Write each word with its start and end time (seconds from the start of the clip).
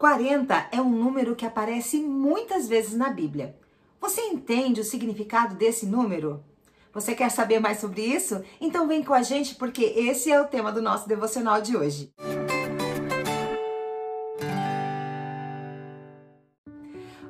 40 0.00 0.68
é 0.72 0.80
um 0.80 0.88
número 0.88 1.36
que 1.36 1.44
aparece 1.44 1.98
muitas 1.98 2.66
vezes 2.66 2.96
na 2.96 3.10
Bíblia. 3.10 3.54
Você 4.00 4.22
entende 4.22 4.80
o 4.80 4.84
significado 4.84 5.54
desse 5.56 5.84
número? 5.84 6.42
Você 6.90 7.14
quer 7.14 7.30
saber 7.30 7.60
mais 7.60 7.80
sobre 7.80 8.00
isso? 8.00 8.42
Então 8.58 8.88
vem 8.88 9.04
com 9.04 9.12
a 9.12 9.20
gente 9.20 9.56
porque 9.56 9.84
esse 9.84 10.32
é 10.32 10.40
o 10.40 10.46
tema 10.46 10.72
do 10.72 10.80
nosso 10.80 11.06
devocional 11.06 11.60
de 11.60 11.76
hoje. 11.76 12.10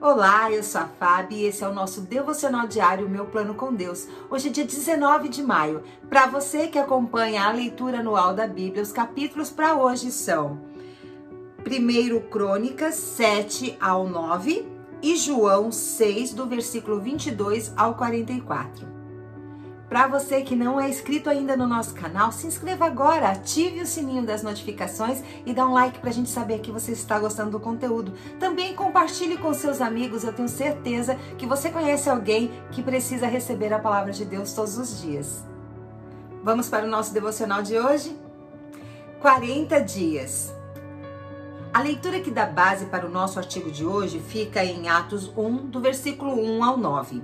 Olá, 0.01 0.53
eu 0.53 0.63
sou 0.63 0.81
a 0.81 0.87
Fábio 0.87 1.39
e 1.39 1.47
esse 1.47 1.65
é 1.65 1.69
o 1.69 1.75
nosso 1.75 2.03
devocional 2.03 2.69
diário 2.69 3.11
Meu 3.11 3.27
Plano 3.27 3.57
com 3.57 3.75
Deus. 3.75 4.07
Hoje 4.31 4.47
é 4.47 4.53
dia 4.53 4.65
19 4.65 5.29
de 5.29 5.43
maio. 5.43 5.83
Para 6.09 6.29
você 6.29 6.69
que 6.69 6.79
acompanha 6.79 7.47
a 7.47 7.53
leitura 7.53 7.99
anual 7.99 8.33
da 8.33 8.47
Bíblia, 8.47 8.85
os 8.85 8.93
capítulos 8.93 9.51
para 9.51 9.75
hoje 9.75 10.13
são 10.13 10.70
1 11.61 12.29
Crônicas 12.29 12.95
7 12.95 13.77
ao 13.81 14.09
9 14.09 14.67
e 15.03 15.17
João 15.17 15.71
6, 15.71 16.33
do 16.33 16.47
versículo 16.47 17.01
22 17.01 17.73
ao 17.77 17.95
44. 17.95 18.89
Para 19.89 20.07
você 20.07 20.41
que 20.43 20.55
não 20.55 20.81
é 20.81 20.89
inscrito 20.89 21.29
ainda 21.29 21.57
no 21.57 21.67
nosso 21.67 21.95
canal, 21.95 22.31
se 22.31 22.47
inscreva 22.47 22.87
agora, 22.87 23.29
ative 23.29 23.81
o 23.83 23.87
sininho 23.87 24.25
das 24.25 24.43
notificações 24.43 25.23
e 25.45 25.53
dá 25.53 25.67
um 25.67 25.73
like 25.73 25.99
para 25.99 26.11
a 26.11 26.13
gente 26.13 26.31
saber 26.31 26.61
que 26.61 26.71
você 26.71 26.93
está 26.93 27.19
gostando 27.19 27.51
do 27.51 27.61
conteúdo. 27.61 28.15
Também 28.39 28.75
compartilhe 28.75 29.37
com 29.37 29.53
seus 29.53 29.81
amigos, 29.81 30.23
eu 30.23 30.33
tenho 30.33 30.49
certeza 30.49 31.17
que 31.37 31.45
você 31.45 31.71
conhece 31.71 32.09
alguém 32.09 32.51
que 32.71 32.83
precisa 32.83 33.27
receber 33.27 33.73
a 33.73 33.81
palavra 33.81 34.13
de 34.13 34.25
Deus 34.25 34.53
todos 34.53 34.79
os 34.79 35.03
dias. 35.03 35.45
Vamos 36.43 36.69
para 36.69 36.87
o 36.87 36.89
nosso 36.89 37.13
devocional 37.13 37.61
de 37.61 37.79
hoje? 37.79 38.17
40 39.21 39.81
dias. 39.81 40.60
A 41.73 41.83
leitura 41.83 42.19
que 42.19 42.33
dá 42.33 42.47
base 42.47 42.87
para 42.87 43.07
o 43.07 43.11
nosso 43.11 43.39
artigo 43.39 43.71
de 43.71 43.87
hoje 43.87 44.19
fica 44.19 44.65
em 44.65 44.89
Atos 44.89 45.31
1, 45.37 45.67
do 45.67 45.79
versículo 45.81 46.35
1 46.35 46.65
ao 46.65 46.77
9. 46.77 47.23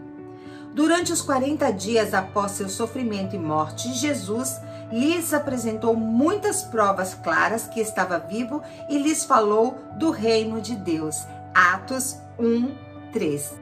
Durante 0.72 1.12
os 1.12 1.20
40 1.20 1.72
dias 1.72 2.14
após 2.14 2.52
seu 2.52 2.68
sofrimento 2.68 3.34
e 3.34 3.40
morte, 3.40 3.92
Jesus 3.92 4.56
lhes 4.92 5.34
apresentou 5.34 5.96
muitas 5.96 6.62
provas 6.62 7.12
claras 7.12 7.66
que 7.66 7.80
estava 7.80 8.20
vivo 8.20 8.62
e 8.88 8.98
lhes 8.98 9.24
falou 9.24 9.78
do 9.98 10.12
reino 10.12 10.60
de 10.60 10.76
Deus. 10.76 11.26
Atos 11.52 12.16
1, 12.38 12.72
3. 13.12 13.52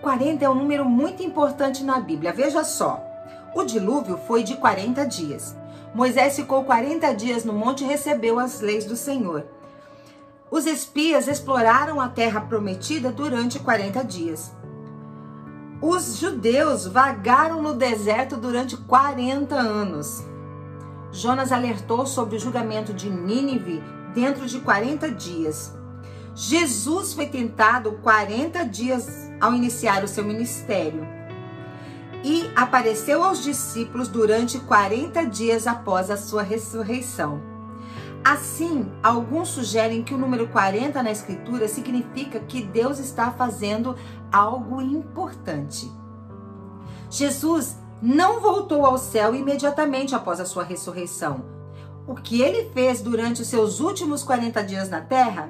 40 0.00 0.44
é 0.44 0.48
um 0.48 0.54
número 0.54 0.84
muito 0.84 1.24
importante 1.24 1.82
na 1.82 1.98
Bíblia. 1.98 2.32
Veja 2.32 2.62
só. 2.62 3.04
O 3.52 3.64
dilúvio 3.64 4.16
foi 4.28 4.44
de 4.44 4.56
40 4.56 5.04
dias. 5.06 5.56
Moisés 5.92 6.36
ficou 6.36 6.62
40 6.62 7.12
dias 7.14 7.44
no 7.44 7.52
monte 7.52 7.82
e 7.82 7.88
recebeu 7.88 8.38
as 8.38 8.60
leis 8.60 8.84
do 8.84 8.94
Senhor. 8.94 9.44
Os 10.50 10.66
espias 10.66 11.28
exploraram 11.28 12.00
a 12.00 12.08
terra 12.08 12.40
prometida 12.40 13.12
durante 13.12 13.58
40 13.58 14.04
dias. 14.04 14.52
Os 15.80 16.16
judeus 16.16 16.86
vagaram 16.86 17.62
no 17.62 17.74
deserto 17.74 18.36
durante 18.36 18.76
40 18.76 19.54
anos. 19.54 20.24
Jonas 21.12 21.52
alertou 21.52 22.04
sobre 22.04 22.36
o 22.36 22.40
julgamento 22.40 22.92
de 22.92 23.08
Nínive 23.08 23.82
dentro 24.12 24.46
de 24.46 24.58
40 24.60 25.10
dias. 25.12 25.72
Jesus 26.34 27.14
foi 27.14 27.26
tentado 27.26 27.92
40 28.02 28.64
dias 28.64 29.08
ao 29.40 29.54
iniciar 29.54 30.02
o 30.04 30.08
seu 30.08 30.24
ministério 30.24 31.06
e 32.22 32.50
apareceu 32.54 33.24
aos 33.24 33.42
discípulos 33.42 34.08
durante 34.08 34.58
40 34.58 35.24
dias 35.26 35.66
após 35.66 36.10
a 36.10 36.16
sua 36.16 36.42
ressurreição. 36.42 37.49
Assim, 38.22 38.92
alguns 39.02 39.48
sugerem 39.48 40.02
que 40.02 40.12
o 40.12 40.18
número 40.18 40.46
40 40.48 41.02
na 41.02 41.10
Escritura 41.10 41.66
significa 41.66 42.38
que 42.40 42.62
Deus 42.62 42.98
está 42.98 43.30
fazendo 43.30 43.96
algo 44.30 44.82
importante. 44.82 45.90
Jesus 47.10 47.76
não 48.02 48.40
voltou 48.40 48.84
ao 48.84 48.98
céu 48.98 49.34
imediatamente 49.34 50.14
após 50.14 50.38
a 50.38 50.44
sua 50.44 50.64
ressurreição. 50.64 51.44
O 52.06 52.14
que 52.14 52.42
ele 52.42 52.70
fez 52.72 53.00
durante 53.00 53.40
os 53.42 53.48
seus 53.48 53.80
últimos 53.80 54.22
40 54.22 54.62
dias 54.64 54.90
na 54.90 55.00
terra? 55.00 55.48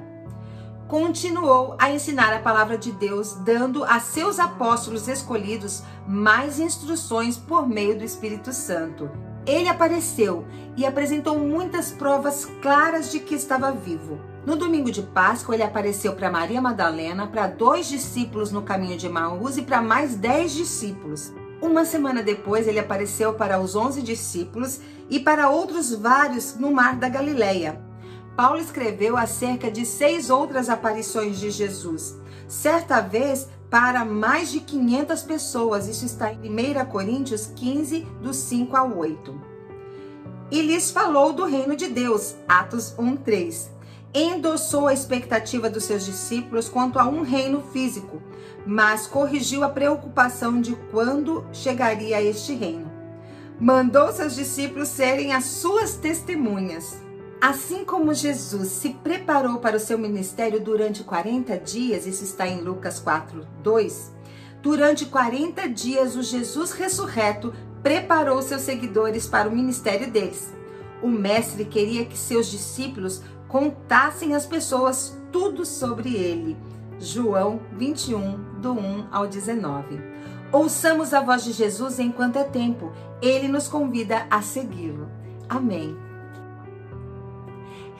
Continuou 0.87 1.75
a 1.79 1.91
ensinar 1.91 2.33
a 2.33 2.39
palavra 2.39 2.77
de 2.77 2.91
Deus, 2.91 3.33
dando 3.45 3.83
a 3.83 3.99
seus 3.99 4.39
apóstolos 4.39 5.07
escolhidos 5.07 5.83
mais 6.07 6.59
instruções 6.59 7.37
por 7.37 7.67
meio 7.67 7.97
do 7.97 8.03
Espírito 8.03 8.51
Santo. 8.51 9.09
Ele 9.51 9.67
apareceu 9.67 10.45
e 10.77 10.85
apresentou 10.85 11.37
muitas 11.37 11.91
provas 11.91 12.45
claras 12.61 13.11
de 13.11 13.19
que 13.19 13.35
estava 13.35 13.69
vivo. 13.69 14.17
No 14.45 14.55
domingo 14.55 14.89
de 14.89 15.01
Páscoa, 15.01 15.53
ele 15.53 15.63
apareceu 15.63 16.13
para 16.13 16.31
Maria 16.31 16.61
Madalena, 16.61 17.27
para 17.27 17.47
dois 17.47 17.87
discípulos 17.89 18.49
no 18.49 18.61
caminho 18.61 18.97
de 18.97 19.07
Emaús 19.07 19.57
e 19.57 19.61
para 19.61 19.81
mais 19.81 20.15
dez 20.15 20.53
discípulos. 20.53 21.33
Uma 21.61 21.83
semana 21.83 22.23
depois, 22.23 22.65
ele 22.65 22.79
apareceu 22.79 23.33
para 23.33 23.59
os 23.59 23.75
onze 23.75 24.01
discípulos 24.01 24.79
e 25.09 25.19
para 25.19 25.49
outros 25.49 25.93
vários 25.93 26.55
no 26.55 26.71
Mar 26.71 26.95
da 26.95 27.09
Galileia. 27.09 27.81
Paulo 28.37 28.61
escreveu 28.61 29.17
acerca 29.17 29.69
de 29.69 29.85
seis 29.85 30.29
outras 30.29 30.69
aparições 30.69 31.37
de 31.37 31.51
Jesus. 31.51 32.17
Certa 32.47 33.01
vez, 33.01 33.49
para 33.71 34.03
mais 34.03 34.51
de 34.51 34.59
500 34.59 35.23
pessoas. 35.23 35.87
Isso 35.87 36.05
está 36.05 36.31
em 36.31 36.37
1 36.37 36.85
Coríntios 36.87 37.47
15, 37.55 38.01
do 38.21 38.33
5 38.33 38.75
ao 38.75 38.97
8. 38.97 39.33
E 40.51 40.61
lhes 40.61 40.91
falou 40.91 41.31
do 41.31 41.45
reino 41.45 41.77
de 41.77 41.87
Deus, 41.87 42.35
Atos 42.45 42.93
1, 42.99 43.15
3. 43.15 43.71
Endossou 44.13 44.87
a 44.87 44.93
expectativa 44.93 45.69
dos 45.69 45.85
seus 45.85 46.05
discípulos 46.05 46.67
quanto 46.67 46.99
a 46.99 47.07
um 47.07 47.21
reino 47.21 47.61
físico, 47.71 48.21
mas 48.67 49.07
corrigiu 49.07 49.63
a 49.63 49.69
preocupação 49.69 50.59
de 50.59 50.75
quando 50.91 51.45
chegaria 51.53 52.21
este 52.21 52.53
reino. 52.53 52.91
Mandou 53.57 54.11
seus 54.11 54.35
discípulos 54.35 54.89
serem 54.89 55.31
as 55.31 55.45
suas 55.45 55.95
testemunhas. 55.95 56.99
Assim 57.41 57.83
como 57.83 58.13
Jesus 58.13 58.67
se 58.67 58.89
preparou 58.89 59.57
para 59.57 59.77
o 59.77 59.79
seu 59.79 59.97
ministério 59.97 60.59
durante 60.59 61.03
40 61.03 61.57
dias, 61.57 62.05
isso 62.05 62.23
está 62.23 62.47
em 62.47 62.61
Lucas 62.61 62.99
4, 62.99 63.47
2. 63.63 64.11
Durante 64.61 65.07
40 65.07 65.67
dias, 65.67 66.15
o 66.15 66.21
Jesus 66.21 66.71
ressurreto 66.71 67.51
preparou 67.81 68.39
seus 68.43 68.61
seguidores 68.61 69.25
para 69.25 69.49
o 69.49 69.55
ministério 69.55 70.11
deles. 70.11 70.53
O 71.01 71.07
Mestre 71.07 71.65
queria 71.65 72.05
que 72.05 72.15
seus 72.15 72.45
discípulos 72.45 73.23
contassem 73.47 74.35
às 74.35 74.45
pessoas 74.45 75.17
tudo 75.31 75.65
sobre 75.65 76.13
ele. 76.13 76.55
João 76.99 77.59
21, 77.75 78.59
do 78.61 78.73
1 78.73 79.07
ao 79.11 79.25
19. 79.25 79.99
Ouçamos 80.51 81.11
a 81.11 81.21
voz 81.21 81.43
de 81.43 81.53
Jesus 81.53 81.97
enquanto 81.97 82.35
é 82.35 82.43
tempo. 82.43 82.91
Ele 83.19 83.47
nos 83.47 83.67
convida 83.67 84.27
a 84.29 84.43
segui-lo. 84.43 85.09
Amém. 85.49 86.10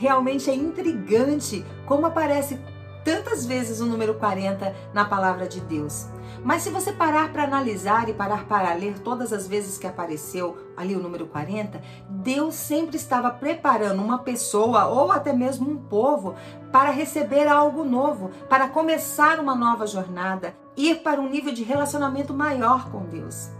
Realmente 0.02 0.50
é 0.50 0.56
intrigante 0.56 1.64
como 1.86 2.08
aparece 2.08 2.60
tantas 3.06 3.46
vezes 3.46 3.82
o 3.82 3.86
número 3.86 4.16
40 4.16 4.76
na 4.96 5.06
palavra 5.06 5.48
de 5.48 5.62
Deus. 5.62 6.08
Mas 6.44 6.64
se 6.64 6.72
você 6.72 6.92
parar 6.92 7.32
para 7.32 7.44
analisar 7.44 8.10
e 8.10 8.14
parar 8.14 8.48
para 8.48 8.74
ler 8.74 8.98
todas 8.98 9.32
as 9.32 9.48
vezes 9.48 9.78
que 9.78 9.86
apareceu 9.86 10.58
ali 10.76 10.96
o 10.96 11.00
número 11.00 11.28
40, 11.28 11.80
Deus 12.10 12.56
sempre 12.56 12.96
estava 12.96 13.30
preparando 13.30 14.02
uma 14.02 14.18
pessoa 14.18 14.88
ou 14.88 15.12
até 15.12 15.34
mesmo 15.34 15.70
um 15.70 15.78
povo 15.78 16.34
para 16.72 16.90
receber 16.90 17.48
algo 17.48 17.84
novo, 17.84 18.32
para 18.50 18.70
começar 18.70 19.40
uma 19.40 19.54
nova 19.54 19.86
jornada, 19.86 20.56
ir 20.76 21.04
para 21.04 21.22
um 21.22 21.30
nível 21.30 21.54
de 21.54 21.62
relacionamento 21.62 22.34
maior 22.34 22.90
com 22.90 23.06
Deus. 23.06 23.52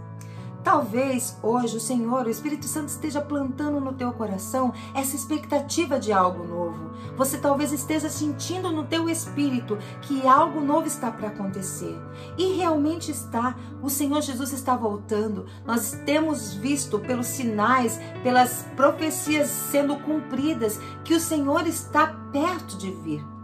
Talvez 0.64 1.36
hoje 1.42 1.76
o 1.76 1.80
Senhor, 1.80 2.26
o 2.26 2.30
Espírito 2.30 2.66
Santo 2.66 2.88
esteja 2.88 3.20
plantando 3.20 3.80
no 3.80 3.92
teu 3.92 4.12
coração 4.12 4.72
essa 4.94 5.16
expectativa 5.16 5.98
de 5.98 6.12
algo 6.12 6.44
novo. 6.44 6.92
Você 7.16 7.36
talvez 7.36 7.72
esteja 7.72 8.08
sentindo 8.08 8.70
no 8.70 8.84
teu 8.84 9.10
espírito 9.10 9.76
que 10.02 10.26
algo 10.26 10.60
novo 10.60 10.86
está 10.86 11.10
para 11.10 11.28
acontecer. 11.28 11.98
E 12.38 12.52
realmente 12.52 13.10
está. 13.10 13.56
O 13.82 13.90
Senhor 13.90 14.22
Jesus 14.22 14.52
está 14.52 14.76
voltando. 14.76 15.46
Nós 15.66 15.92
temos 16.06 16.54
visto 16.54 16.98
pelos 17.00 17.26
sinais, 17.26 17.98
pelas 18.22 18.64
profecias 18.76 19.48
sendo 19.48 19.96
cumpridas 19.96 20.78
que 21.04 21.14
o 21.14 21.20
Senhor 21.20 21.66
está 21.66 22.06
perto 22.32 22.78
de 22.78 22.90
vir. 22.90 23.41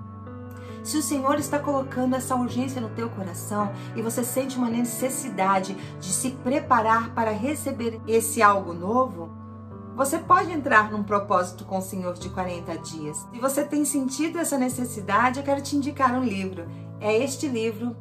Se 0.88 0.96
o 0.96 1.02
Senhor 1.02 1.38
está 1.38 1.58
colocando 1.58 2.16
essa 2.16 2.34
urgência 2.34 2.80
no 2.80 2.88
teu 2.88 3.10
coração 3.10 3.70
e 3.94 4.00
você 4.00 4.24
sente 4.24 4.56
uma 4.56 4.70
necessidade 4.70 5.76
de 6.00 6.08
se 6.08 6.30
preparar 6.30 7.10
para 7.10 7.30
receber 7.30 8.00
esse 8.08 8.40
algo 8.40 8.72
novo, 8.72 9.28
você 9.94 10.18
pode 10.18 10.50
entrar 10.50 10.90
num 10.90 11.02
propósito 11.02 11.66
com 11.66 11.76
o 11.76 11.82
Senhor 11.82 12.14
de 12.14 12.30
40 12.30 12.78
dias. 12.78 13.18
Se 13.30 13.38
você 13.38 13.64
tem 13.66 13.84
sentido 13.84 14.38
essa 14.38 14.56
necessidade, 14.56 15.38
eu 15.38 15.44
quero 15.44 15.60
te 15.60 15.76
indicar 15.76 16.14
um 16.14 16.24
livro. 16.24 16.66
É 16.98 17.14
este 17.14 17.46
livro, 17.46 17.94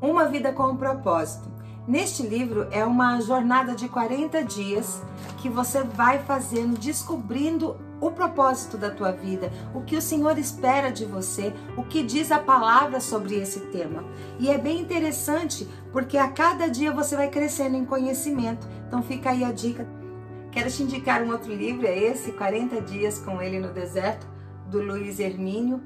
Uma 0.00 0.26
Vida 0.26 0.52
com 0.52 0.68
um 0.68 0.76
Propósito. 0.76 1.49
Neste 1.88 2.22
livro 2.22 2.68
é 2.70 2.84
uma 2.84 3.20
jornada 3.20 3.74
de 3.74 3.88
40 3.88 4.44
dias 4.44 5.02
que 5.38 5.48
você 5.48 5.82
vai 5.82 6.18
fazendo, 6.18 6.78
descobrindo 6.78 7.76
o 8.00 8.10
propósito 8.10 8.76
da 8.76 8.90
tua 8.90 9.12
vida, 9.12 9.50
o 9.74 9.82
que 9.82 9.96
o 9.96 10.02
Senhor 10.02 10.38
espera 10.38 10.90
de 10.90 11.04
você, 11.04 11.52
o 11.76 11.82
que 11.82 12.02
diz 12.02 12.30
a 12.30 12.38
palavra 12.38 13.00
sobre 13.00 13.36
esse 13.36 13.60
tema. 13.66 14.04
E 14.38 14.50
é 14.50 14.58
bem 14.58 14.80
interessante 14.80 15.68
porque 15.92 16.16
a 16.16 16.28
cada 16.28 16.68
dia 16.68 16.92
você 16.92 17.16
vai 17.16 17.28
crescendo 17.28 17.76
em 17.76 17.84
conhecimento. 17.84 18.66
Então 18.86 19.02
fica 19.02 19.30
aí 19.30 19.42
a 19.42 19.52
dica. 19.52 19.86
Quero 20.50 20.70
te 20.70 20.82
indicar 20.82 21.22
um 21.22 21.30
outro 21.30 21.54
livro, 21.54 21.86
é 21.86 21.96
esse, 21.96 22.32
40 22.32 22.80
Dias 22.82 23.18
com 23.18 23.40
Ele 23.40 23.58
no 23.58 23.72
Deserto, 23.72 24.26
do 24.68 24.82
Luiz 24.82 25.18
Hermínio. 25.18 25.80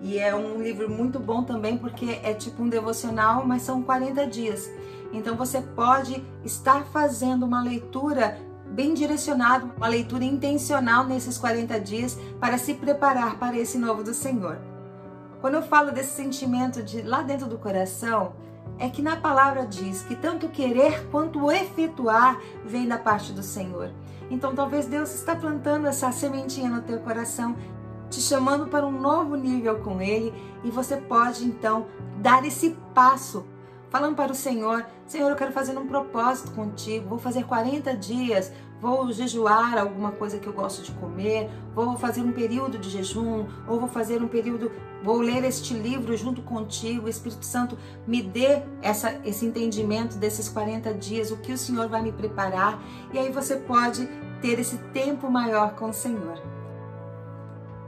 E 0.00 0.18
é 0.18 0.34
um 0.34 0.62
livro 0.62 0.90
muito 0.90 1.18
bom 1.18 1.42
também 1.42 1.78
porque 1.78 2.20
é 2.22 2.34
tipo 2.34 2.62
um 2.62 2.68
devocional, 2.68 3.46
mas 3.46 3.62
são 3.62 3.82
40 3.82 4.26
dias. 4.26 4.70
Então 5.14 5.36
você 5.36 5.60
pode 5.60 6.22
estar 6.44 6.84
fazendo 6.86 7.46
uma 7.46 7.62
leitura 7.62 8.36
bem 8.66 8.92
direcionada, 8.92 9.64
uma 9.76 9.86
leitura 9.86 10.24
intencional 10.24 11.04
nesses 11.04 11.38
40 11.38 11.80
dias 11.80 12.18
para 12.40 12.58
se 12.58 12.74
preparar 12.74 13.38
para 13.38 13.56
esse 13.56 13.78
novo 13.78 14.02
do 14.02 14.12
Senhor. 14.12 14.58
Quando 15.40 15.54
eu 15.54 15.62
falo 15.62 15.92
desse 15.92 16.16
sentimento 16.16 16.82
de 16.82 17.00
lá 17.02 17.22
dentro 17.22 17.46
do 17.46 17.56
coração, 17.56 18.32
é 18.76 18.88
que 18.88 19.00
na 19.00 19.14
palavra 19.14 19.64
diz 19.64 20.02
que 20.02 20.16
tanto 20.16 20.48
querer 20.48 21.06
quanto 21.10 21.52
efetuar 21.52 22.40
vem 22.64 22.88
da 22.88 22.98
parte 22.98 23.32
do 23.32 23.42
Senhor. 23.42 23.90
Então 24.28 24.52
talvez 24.52 24.86
Deus 24.86 25.14
está 25.14 25.36
plantando 25.36 25.86
essa 25.86 26.10
sementinha 26.10 26.68
no 26.68 26.82
teu 26.82 26.98
coração, 26.98 27.54
te 28.10 28.20
chamando 28.20 28.66
para 28.66 28.84
um 28.84 29.00
novo 29.00 29.36
nível 29.36 29.78
com 29.78 30.00
Ele 30.00 30.34
e 30.64 30.70
você 30.70 30.96
pode 30.96 31.44
então 31.44 31.86
dar 32.20 32.44
esse 32.44 32.70
passo 32.92 33.44
falando 33.94 34.16
para 34.16 34.32
o 34.32 34.34
Senhor: 34.34 34.84
Senhor, 35.06 35.30
eu 35.30 35.36
quero 35.36 35.52
fazer 35.52 35.78
um 35.78 35.86
propósito 35.86 36.50
contigo, 36.50 37.08
vou 37.08 37.18
fazer 37.18 37.44
40 37.44 37.96
dias, 37.96 38.50
vou 38.80 39.12
jejuar 39.12 39.78
alguma 39.78 40.10
coisa 40.10 40.36
que 40.36 40.48
eu 40.48 40.52
gosto 40.52 40.82
de 40.82 40.90
comer, 40.90 41.48
vou 41.72 41.96
fazer 41.96 42.20
um 42.22 42.32
período 42.32 42.76
de 42.76 42.90
jejum, 42.90 43.46
ou 43.68 43.78
vou 43.78 43.88
fazer 43.88 44.20
um 44.20 44.26
período, 44.26 44.72
vou 45.00 45.20
ler 45.20 45.44
este 45.44 45.74
livro 45.74 46.16
junto 46.16 46.42
contigo. 46.42 47.08
Espírito 47.08 47.46
Santo 47.46 47.78
me 48.04 48.20
dê 48.20 48.62
essa, 48.82 49.20
esse 49.24 49.46
entendimento 49.46 50.18
desses 50.18 50.48
40 50.48 50.92
dias, 50.94 51.30
o 51.30 51.36
que 51.36 51.52
o 51.52 51.58
Senhor 51.58 51.88
vai 51.88 52.02
me 52.02 52.10
preparar, 52.10 52.82
e 53.12 53.18
aí 53.18 53.30
você 53.30 53.54
pode 53.54 54.08
ter 54.42 54.58
esse 54.58 54.76
tempo 54.92 55.30
maior 55.30 55.76
com 55.76 55.90
o 55.90 55.94
Senhor. 55.94 56.42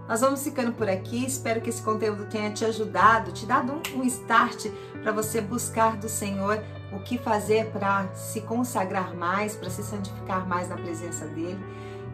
Nós 0.09 0.21
vamos 0.21 0.43
ficando 0.43 0.73
por 0.73 0.89
aqui. 0.89 1.25
Espero 1.25 1.61
que 1.61 1.71
esse 1.71 1.83
conteúdo 1.83 2.27
tenha 2.27 2.51
te 2.51 2.65
ajudado, 2.65 3.33
te 3.33 3.45
dado 3.45 3.73
um, 3.73 4.01
um 4.01 4.05
start 4.05 4.67
para 5.03 5.13
você 5.13 5.41
buscar 5.41 5.97
do 5.97 6.09
Senhor 6.09 6.63
o 6.93 7.01
que 7.01 7.19
fazer 7.19 7.71
para 7.71 8.09
se 8.15 8.41
consagrar 8.43 9.15
mais, 9.15 9.57
para 9.57 9.71
se 9.71 9.83
santificar 9.83 10.47
mais 10.47 10.69
na 10.69 10.77
presença 10.77 11.27
dele. 11.27 11.59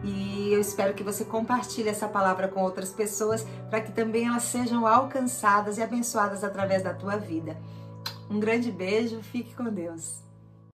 E 0.03 0.51
eu 0.51 0.59
espero 0.59 0.93
que 0.93 1.03
você 1.03 1.23
compartilhe 1.23 1.87
essa 1.87 2.07
palavra 2.07 2.47
com 2.47 2.61
outras 2.61 2.91
pessoas 2.91 3.45
para 3.69 3.79
que 3.79 3.91
também 3.91 4.27
elas 4.27 4.43
sejam 4.43 4.85
alcançadas 4.85 5.77
e 5.77 5.81
abençoadas 5.81 6.43
através 6.43 6.83
da 6.83 6.93
tua 6.93 7.15
vida. 7.15 7.55
Um 8.29 8.39
grande 8.39 8.71
beijo, 8.71 9.21
fique 9.21 9.55
com 9.55 9.65
Deus. 9.65 10.22